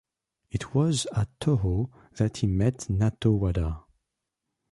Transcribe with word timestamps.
It 0.49 0.73
was 0.73 1.05
at 1.15 1.29
Toho 1.39 1.91
that 2.13 2.37
he 2.37 2.47
met 2.47 2.87
Natto 2.89 3.37
Wada. 3.37 3.83